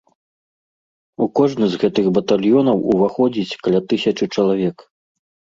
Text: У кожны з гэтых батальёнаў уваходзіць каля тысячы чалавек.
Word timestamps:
У 1.25 1.27
кожны 1.39 1.65
з 1.73 1.81
гэтых 1.83 2.05
батальёнаў 2.17 2.77
уваходзіць 2.95 3.59
каля 3.67 3.79
тысячы 3.95 4.25
чалавек. 4.39 4.77